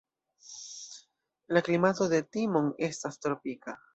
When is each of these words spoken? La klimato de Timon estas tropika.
La 1.51 1.61
klimato 1.67 2.09
de 2.15 2.23
Timon 2.37 2.71
estas 2.91 3.21
tropika. 3.27 3.79